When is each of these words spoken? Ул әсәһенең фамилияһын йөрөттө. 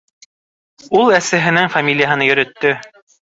Ул 0.99 1.13
әсәһенең 1.17 1.69
фамилияһын 1.75 2.25
йөрөттө. 2.29 2.75